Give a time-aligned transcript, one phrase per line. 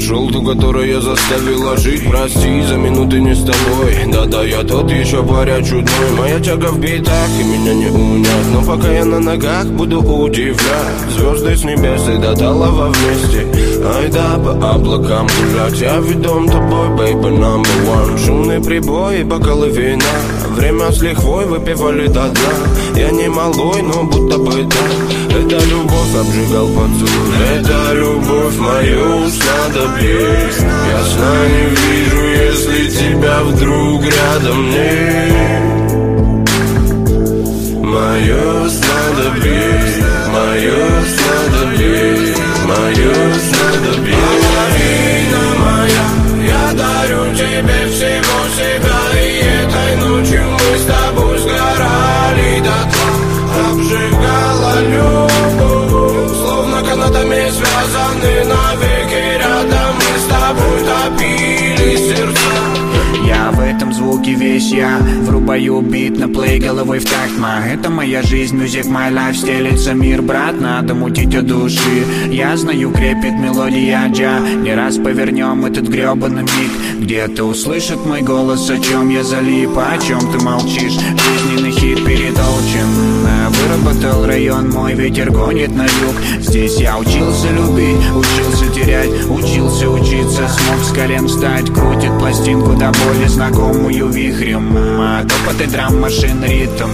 [0.00, 3.94] нашел ту, которая заставила жить Прости за минуты не с тобой.
[4.10, 6.10] Да-да, я тот еще паря чудной.
[6.18, 8.46] Моя тяга в битах и меня не унять.
[8.50, 10.56] Но пока я на ногах буду удивлять.
[11.14, 13.46] Звезды с небес и до талого вместе.
[13.84, 15.78] Ай да, по облакам гулять.
[15.78, 18.24] Я ведом тобой, baby, number one.
[18.24, 20.04] Шумные прибои, бокалы вина.
[20.56, 22.52] Время с лихвой выпивали до дна.
[22.96, 25.36] Я не малой, но будто бы да.
[25.38, 27.30] Это любовь обжигал поцелуй.
[27.54, 29.28] Это любовь мою
[29.90, 30.50] снадобье
[30.92, 35.70] Я сна не вижу, если тебя вдруг рядом нет.
[37.82, 39.62] Мое снадобье,
[40.28, 41.79] мое снадобье,
[64.80, 69.34] я Врубаю бит на плей головой в такт ма Это моя жизнь, music my life
[69.34, 72.04] Стелится мир, брат, надо мутить от души.
[72.30, 74.40] Я знаю, крепит мелодия джа.
[74.40, 76.72] Не раз повернем этот гребаный миг.
[77.00, 83.20] Где-то услышит мой голос, о чем я залип О чем ты молчишь, жизненный хит перетолчен.
[83.50, 86.16] Выработал район, мой ветер гонит на юг.
[86.40, 92.86] Здесь я учился любить, учился терять Учился учиться, смог с колен встать Крутит пластинку до
[92.86, 96.88] боли, знакомую вихрем А Топот и драм машин ритм.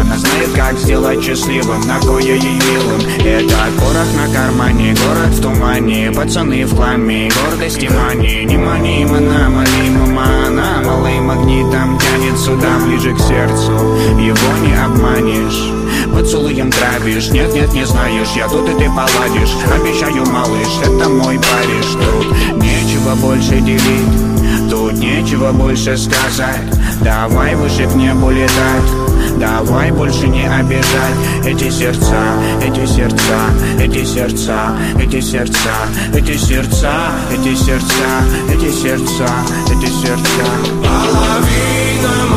[0.00, 3.00] Она знает, как сделать счастливым Ногой я ей милым.
[3.24, 6.10] Это порох на кармане, город в тумане.
[6.10, 12.38] Пацаны в хламе, гордость и мания Не мани, мана, мали, мама Она малым магнитом тянет
[12.38, 13.72] сюда, ближе к сердцу.
[14.18, 15.80] Его не обманешь.
[16.12, 21.86] Поцелуем травишь, нет-нет, не знаешь Я тут и ты поладишь, обещаю, малыш Это мой Париж,
[21.92, 28.90] тут нечего больше делить Тут нечего больше сказать Давай выше к небу летать
[29.38, 35.70] Давай больше не обижать Эти сердца, эти сердца, эти сердца, эти сердца,
[36.14, 36.92] эти сердца,
[37.32, 38.04] эти сердца,
[38.52, 39.28] эти сердца,
[39.66, 40.44] эти сердца.
[40.82, 42.29] Половина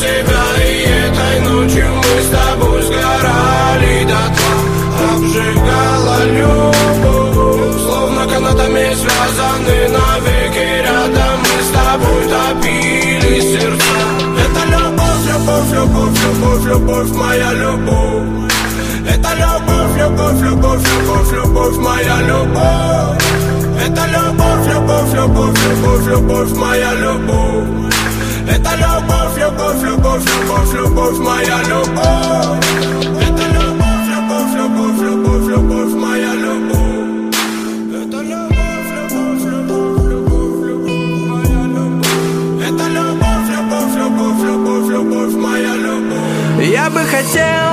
[0.00, 4.54] себя И этой ночью мы с тобой сгорали до тла
[5.12, 13.96] Обжигала любовь, словно канатами связаны навеки Рядом мы с тобой топили сердца
[14.44, 18.52] Это любовь, любовь, любовь, любовь, любовь, моя любовь
[19.08, 23.22] Это любовь, любовь, любовь, любовь, любовь, моя любовь
[23.86, 27.89] Это любовь, любовь, любовь, любовь, любовь, моя любовь
[28.70, 32.64] Это любовь, любовь, любовь, любовь, любовь, моя любовь
[33.20, 36.90] Это любовь, любовь, любовь, любовь, любовь, моя любовь
[37.90, 42.10] любовь, любовь, любовь, любовь, любовь, любовь
[42.94, 47.70] любовь, любовь, любовь, любовь, любовь, моя любовь Я бы хотел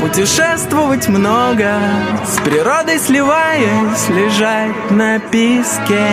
[0.00, 1.78] путешествовать много
[2.26, 6.08] С природой сливаясь, лежать на песке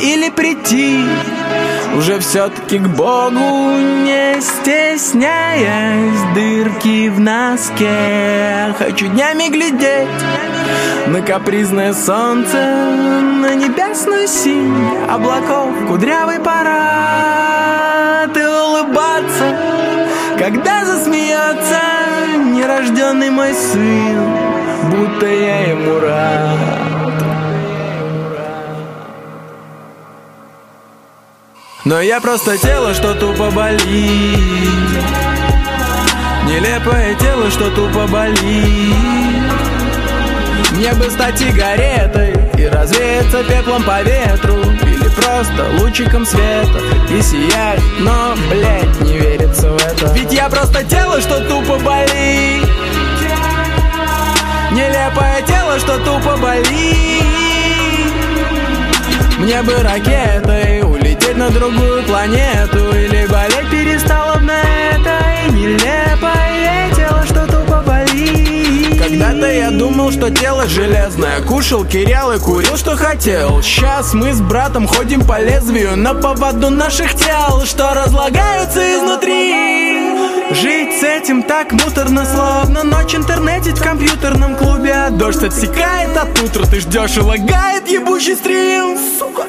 [0.00, 1.04] Или прийти
[1.96, 3.30] уже все-таки к Богу
[4.04, 8.74] Не стесняясь дырки в носке.
[8.78, 10.08] Хочу днями глядеть
[11.06, 14.74] на капризное солнце На небесную синь
[15.08, 19.56] облаков кудрявый парад И улыбаться,
[20.38, 21.80] когда засмеется
[22.54, 24.34] Нерожденный мой сын
[24.90, 27.05] Будто я ему рад
[31.86, 33.80] Но я просто тело, что тупо болит.
[36.48, 38.96] Нелепое тело, что тупо болит.
[40.72, 44.56] Мне бы стать сигаретой И развеяться пеплом по ветру.
[44.82, 50.12] Или просто лучиком света И сиять, но, блядь, не верится в это.
[50.12, 52.68] Ведь я просто тело, что тупо болит.
[54.72, 57.22] Нелепое тело, что тупо болит.
[59.38, 60.85] Мне бы ракетой
[61.36, 68.98] улететь на другую планету Или болеть перестало бы на этой нелепое тело, что тупо болит.
[69.02, 73.62] Когда-то я думал, что тело железное Кушал кирял и курил, что хотел.
[73.62, 79.65] Сейчас мы с братом ходим по лезвию На поводу наших тел, что разлагаются изнутри
[80.50, 85.08] Жить с этим так муторно, словно ночь интернетить в компьютерном клубе.
[85.10, 88.96] Дождь отсекает от утра, ты ждешь и лагает ебучий стрим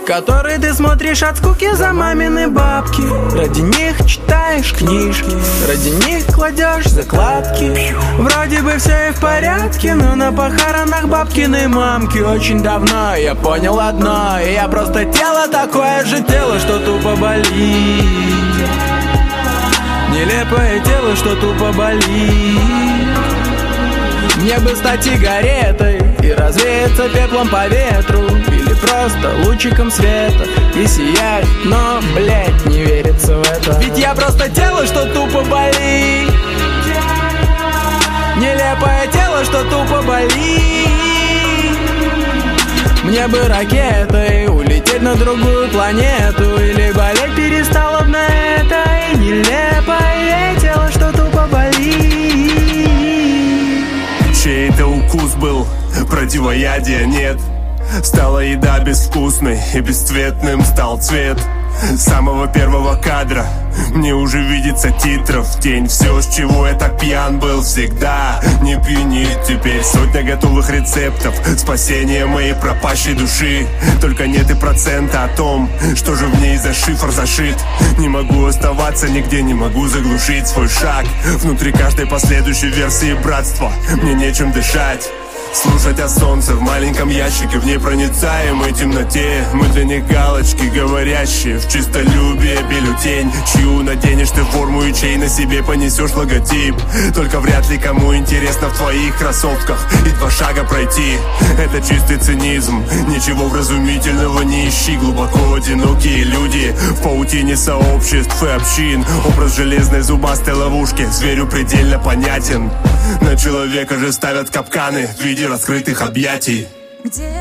[0.08, 3.04] Который ты смотришь от скуки за мамины бабки.
[3.36, 5.32] Ради них читаешь книжки.
[5.68, 7.96] Ради них кладешь закладки.
[8.18, 12.20] Вроде бы все и в порядке Но на похоронах бабкины мамки.
[12.20, 14.40] Очень давно я понял одно.
[14.40, 18.27] И я просто тело такое же тело, что тупо болит
[20.18, 22.60] Нелепое тело, что тупо болит.
[24.38, 28.22] Мне бы стать сигаретой И развеяться пеплом по ветру.
[28.48, 33.80] Или просто лучиком света И сиять, но, блядь, не верится в это.
[33.80, 36.32] Ведь я просто тело, что тупо болит.
[38.38, 40.90] Нелепое тело, что тупо болит.
[43.04, 48.97] Мне бы ракетой улететь на другую планету Или болеть перестало бы на этой
[49.28, 51.76] нелепое тело, что тупо болит.
[54.42, 55.68] Чей это укус был,
[56.10, 57.38] противоядия нет.
[58.04, 61.38] Стала еда безвкусной и бесцветным стал цвет
[61.98, 63.46] самого первого кадра.
[63.94, 65.88] Мне уже видится титров тень.
[65.88, 68.42] Все, с чего я так пьян был всегда.
[68.62, 69.84] Не пьянит теперь.
[69.84, 71.36] Сотня готовых рецептов.
[71.58, 73.68] Спасение моей пропащей души.
[74.02, 77.58] Только нет и процента о том Что же в ней за шифр зашит.
[77.98, 81.06] Не могу оставаться нигде Не могу заглушить свой шаг.
[81.38, 83.72] Внутри каждой последующей версии братства.
[84.02, 85.10] Мне нечем дышать
[85.54, 89.46] Слушать о солнце в маленьком ящике В непроницаемой темноте.
[89.54, 95.30] Мы для них галочки говорящие В чистолюбие бюллетень Чью наденешь ты форму и чей на
[95.30, 96.76] себе понесешь логотип.
[97.16, 101.18] Только вряд ли кому интересно в твоих кроссовках И два шага пройти.
[101.58, 104.98] Это чистый цинизм Ничего вразумительного не ищи.
[104.98, 109.06] Глубоко одинокие люди В паутине сообществ и общин.
[109.26, 112.70] Образ железной зубастой ловушки Зверю предельно понятен.
[113.22, 116.68] На человека же ставят капканы В виде раскрытых объятий
[117.04, 117.32] Где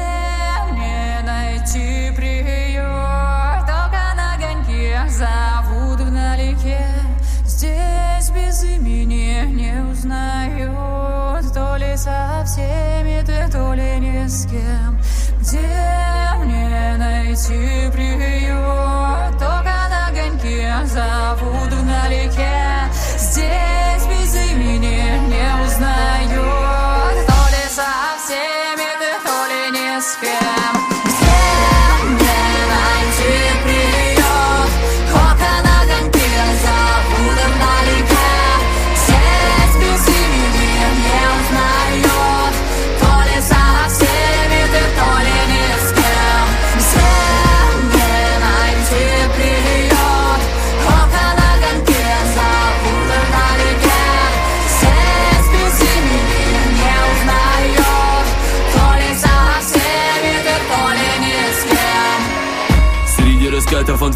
[0.70, 2.84] мне найти приют?
[3.60, 6.87] Только на огоньке зовут вдалеке
[7.46, 15.00] Здесь без имени не узнают То ли со всеми то ли ни с кем
[15.40, 15.66] Где
[16.44, 19.38] мне найти приют?
[19.38, 21.56] Только на огоньке зовут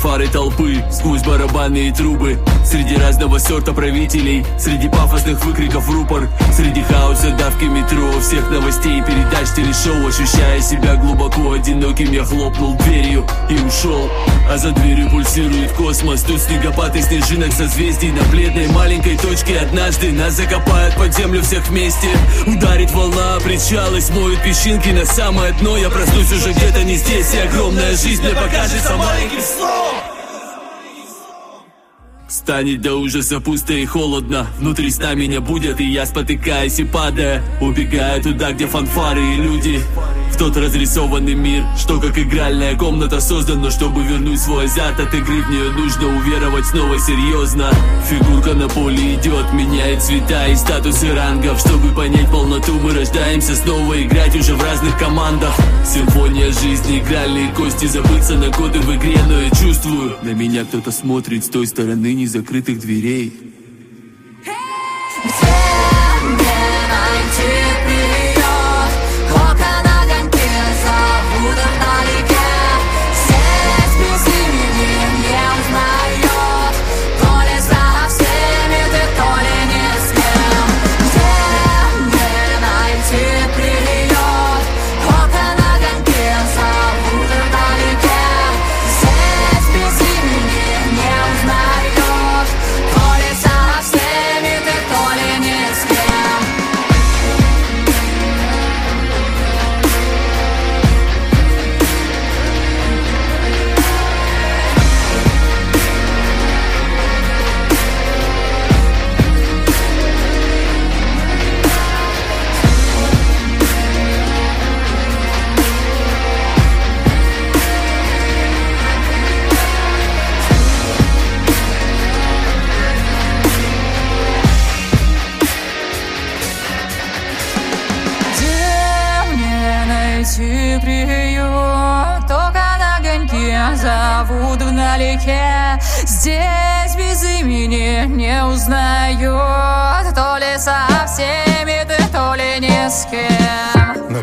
[0.00, 2.38] фанфары толпы Сквозь барабанные трубы.
[2.64, 6.28] Среди разного сорта правителей Среди пафосных выкриков рупор.
[6.52, 10.06] Среди хаоса давки метро Всех новостей и передач телешоу.
[10.06, 14.08] Ощущая себя глубоко одиноким Я хлопнул дверью и ушел.
[14.50, 16.22] А за дверью пульсирует космос.
[16.22, 19.58] Тут снегопад и снежинок созвездий На бледной маленькой точке.
[19.58, 22.08] Однажды Нас закопают под землю всех вместе.
[22.46, 25.76] Ударит волна о причал и смоет песчинки на самое дно.
[25.76, 29.89] Я проснусь уже где-то не здесь И огромная жизнь мне покажется маленьким сном
[32.50, 34.44] Станет до ужаса пусто и холодно.
[34.58, 39.80] Внутри сна меня будет, и я спотыкаясь и падая Убегаю туда, где фанфары и люди.
[40.32, 45.42] В тот разрисованный мир, что как игральная комната создана Чтобы вернуть свой азарт от игры
[45.42, 47.70] В нее нужно уверовать снова серьезно.
[48.08, 51.60] Фигурка на поле идет, меняет цвета и статусы рангов.
[51.60, 55.54] Чтобы понять полноту, мы рождаемся снова Играть уже в разных командах.
[55.86, 60.16] Симфония жизни, игральные кости Забыться на годы в игре, но я чувствую.
[60.22, 63.32] На меня кто-то смотрит с той стороны незакрытых дверей.
[65.24, 65.59] Где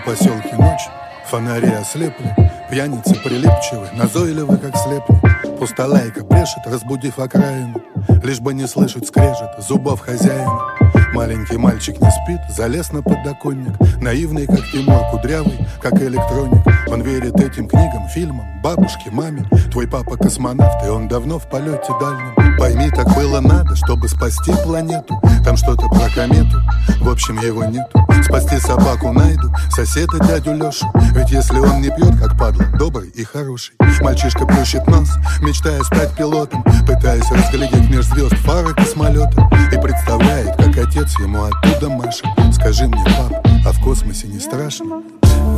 [0.08, 0.88] поселке ночь,
[1.26, 2.34] фонари ослепли
[2.72, 5.58] Пьяницы прилипчивы, назойливы, как слепли.
[5.58, 7.82] Пустолайка брешет, разбудив окраину
[8.24, 10.76] Лишь бы не слышать скрежет зубов хозяина
[11.17, 13.74] Маленький мальчик не спит, залез на подоконник.
[14.00, 16.63] Наивный, как Тимур, кудрявый, как электроник.
[16.91, 19.43] Он верит этим книгам, фильмам, бабушке, маме.
[19.71, 22.36] Твой папа космонавт, и он давно в полете дальнем.
[22.59, 25.19] Пойми, так было надо, чтобы спасти планету.
[25.43, 26.62] Там что-то про комету,
[27.01, 28.07] в общем его нету.
[28.24, 33.24] Спасти собаку найду, соседа дядю Лешу Ведь если он не пьет, как падла, добрый и
[33.24, 33.74] хороший.
[34.01, 35.09] Мальчишка плющит нос,
[35.41, 41.90] мечтая стать пилотом Пытаясь разглядеть меж звезд фары космолета И представляет, как отец ему оттуда
[41.90, 45.04] машет Скажи мне, пап, а в космосе не страшно?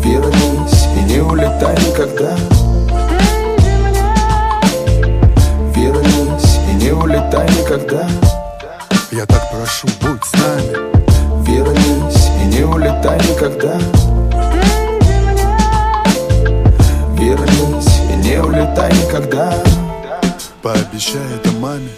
[0.04, 2.36] Вернись и не улетай никогда.
[5.76, 8.08] Вернись и не улетай никогда.
[9.12, 11.46] Я так прошу, будь с нами.
[11.46, 13.80] Вернись и не улетай никогда.
[17.14, 19.54] Вернись и не улетай никогда.
[20.62, 21.90] Пообещай это маме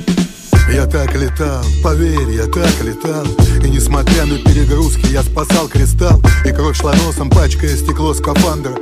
[0.73, 3.25] я так летал, поверь, я так летал.
[3.63, 6.21] И несмотря на перегрузки, я спасал кристалл.
[6.45, 8.75] И кровь шла носом, пачкая стекло скафандра.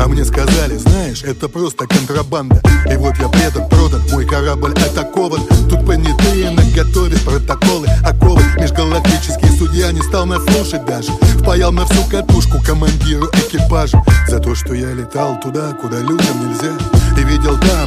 [0.00, 2.62] А мне сказали, знаешь, это просто контрабанда.
[2.90, 5.40] И вот я предан, продан, мой корабль атакован.
[5.68, 11.12] Тут понятые наготове протоколы, оковы Межгалактический судья не стал нас слушать даже.
[11.38, 14.02] Впаял на всю катушку командиру экипажа.
[14.28, 16.76] За то, что я летал туда, куда людям нельзя.
[17.18, 17.79] И видел там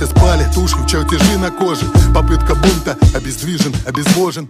[0.00, 1.84] все спали, туши, чертежи на коже.
[2.14, 4.48] Попытка бунта, обездвижен, обезвожен.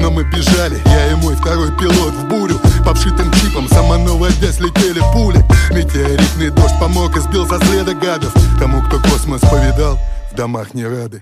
[0.00, 2.58] Но мы бежали, я и мой второй пилот в бурю.
[2.84, 5.38] По вшитым чипам, самонаводясь, летели пули.
[5.70, 8.34] Метеоритный дождь помог и сбил со следа гадов.
[8.58, 10.00] Тому, кто космос повидал,
[10.32, 11.20] в домах не рады.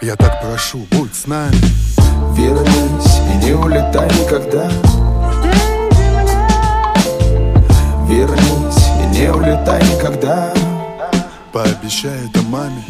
[0.00, 1.91] Я так прошу, будь с нами
[2.34, 4.68] Вернись и не улетай никогда.
[8.08, 10.52] Вернись и не улетай никогда.
[11.52, 12.84] Пообещай это маме.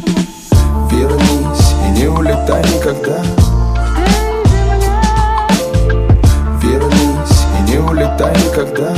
[0.89, 3.21] Вернись и не улетай никогда.
[6.61, 8.93] Вернись и не улетай никогда.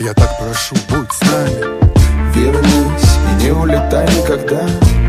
[0.00, 2.34] Я так прошу, будь с нами.
[2.34, 5.03] Вернись и не улетай никогда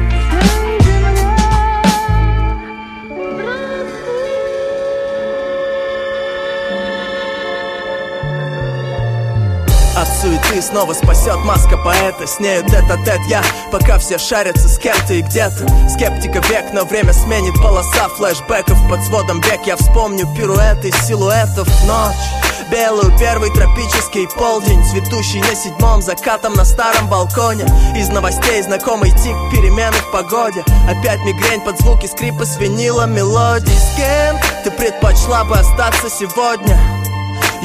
[10.05, 11.37] От суеты снова спасет.
[11.37, 16.65] Маска поэта С нею тет-а-тет я, пока все шарятся с кем-то и где-то Скептика век,
[16.73, 18.77] но время сменит полоса флешбеков.
[18.87, 21.67] Под сводом век я вспомню пируэты силуэтов.
[21.85, 22.15] Ночь
[22.71, 24.83] Белую первый тропический полдень.
[24.85, 27.65] Цветущий на седьмом закатом на старом балконе.
[27.95, 30.63] Из новостей знакомый тик перемены в погоде.
[30.87, 37.04] Опять мигрень под звуки скрипа с винила мелодий С кем ты предпочла бы остаться сегодня?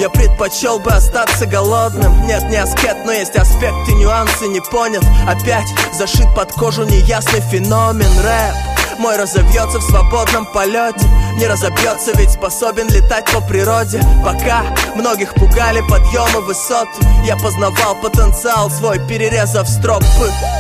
[0.01, 2.27] Я предпочел бы остаться голодным.
[2.27, 5.05] Нет, не аскет, но есть аспекты, нюансы не понят.
[5.29, 8.09] Опять зашит под кожу неясный феномен.
[8.25, 11.07] Рэп мой разовьется в свободном полете
[11.41, 14.03] Не разобьется, ведь способен летать по природе.
[14.23, 14.63] Пока
[14.95, 16.91] многих пугали подъемы высоты
[17.25, 20.05] Я познавал потенциал свой, перерезав стропы.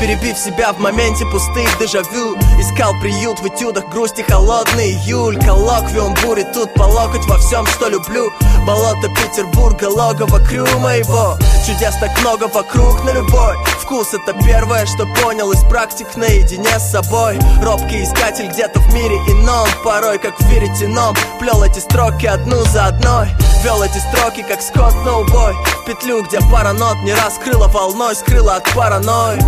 [0.00, 4.92] Перебив себя в моменте пустых дежавю Искал приют в этюдах грусти холодный.
[4.92, 8.32] Июль Коллоквиум бури тут по локоть во всем, что люблю.
[8.66, 14.14] Болото Петербурга, логово крю моего Чудес так много вокруг на любой Вкус.
[14.14, 17.38] Это первое, что понял из практик наедине с собой.
[17.60, 22.86] Робкий искатель где-то в мире ином Порой, как в веретеном Плел эти строки одну за
[22.86, 23.28] одной.
[23.62, 25.54] Вел эти строки, как Скотт на убой.
[25.86, 29.40] Петлю, где пара нот не раскрыла волной Скрыла от паранойи.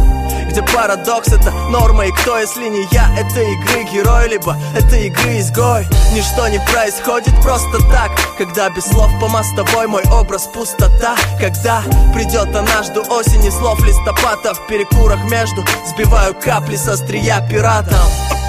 [0.50, 5.38] Где парадокс это норма И кто, если не я, это игры герой Либо это игры
[5.38, 5.86] изгой.
[6.12, 11.16] Ничто не происходит просто так Когда без слов по мостовой мой образ пустота.
[11.40, 11.82] Когда
[12.14, 18.41] придет однажды осень и слов листопада В перекурах между сбиваю капли со острия пиратом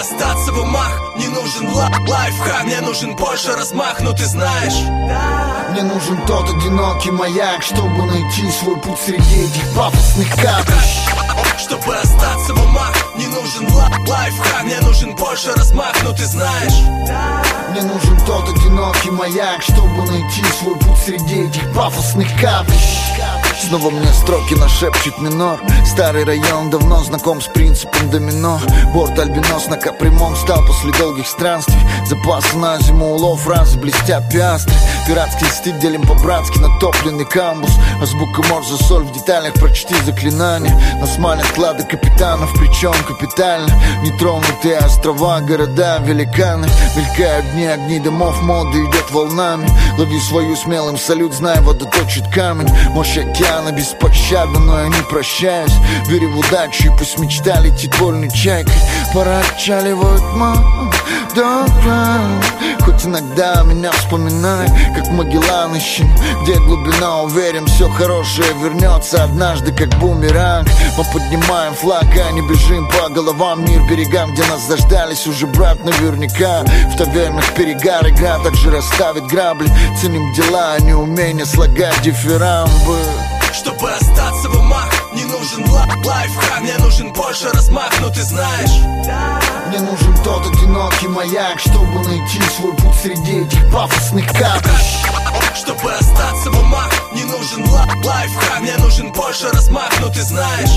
[0.00, 4.80] остаться в умах, не нужен ла лайфхак Мне нужен больше размах, ну ты знаешь.
[5.70, 11.06] Мне нужен тот одинокий маяк Чтобы найти свой путь среди этих пафосных капищ
[11.58, 16.80] Чтобы остаться в умах, не нужен ла лайфхак Мне нужен больше размах, ну ты знаешь.
[17.70, 23.00] Мне нужен тот одинокий маяк Чтобы найти свой путь среди этих пафосных капищ
[23.60, 25.60] Снова мне строки нашепчет минор.
[25.84, 28.58] Старый район давно знаком с принципом домино.
[28.94, 31.78] Борт альбинос на капремонт стал после долгих странствий.
[32.06, 34.74] Запасы на зиму улов раз блестят пиастры.
[35.06, 37.70] Пиратский стиль делим по-братски натопленный камбус.
[38.00, 40.74] Азбука морзе соль в деталях прочти заклинания.
[40.98, 43.70] Нас манят клады капитанов, причем капитально.
[44.02, 46.66] Нетронутые острова, города, великаны.
[46.96, 49.68] Мелькают дни, огни домов, моды идет волнами.
[49.98, 52.68] Лови свою смелым салют, знай, вода точит камень.
[52.90, 55.72] Мощь океана беспощадна, но я не прощаюсь.
[56.06, 58.74] Верю в удачу и пусть мечта летит вольной чайкой
[59.14, 60.92] Пора отчаливать мам,
[61.34, 61.64] да,
[62.84, 69.88] Хоть иногда меня вспоминай, как Магеллан ищем Где глубина, уверен, все хорошее вернется однажды, как
[69.98, 70.68] бумеранг.
[70.96, 75.84] Мы поднимаем флаг, а не бежим по головам Мир берегам, где нас заждались уже брат
[75.84, 76.64] наверняка.
[76.92, 79.68] В тавернах перегар, игра также расставит грабли.
[80.00, 82.98] Ценим дела, а не умение слагать дифирамбы
[83.62, 88.70] Чтобы остаться в умах, не нужен ла- лайфхак Мне нужен больше размах, но ты знаешь.
[89.68, 95.04] Мне нужен тот одинокий маяк, чтобы найти свой путь среди этих пафосных каприщ
[95.54, 100.70] Чтобы остаться в умах, не нужен ла- лайфхак Мне нужен больше размах, но ты знаешь.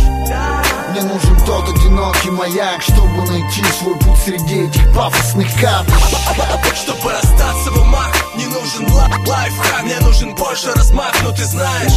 [0.92, 7.72] Мне нужен тот одинокий маяк, чтобы найти свой путь среди этих пафосных каприщ Чтобы остаться
[7.72, 8.12] в умах,
[8.54, 11.94] нужен ла- лайфхак Мне нужен больше размах, но ты знаешь.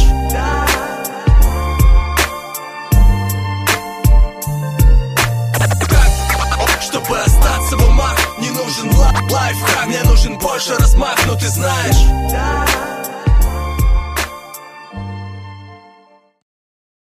[6.81, 13.06] Чтобы остаться в умах, не нужен ла- лайфхак Мне нужен больше размах, но ты знаешь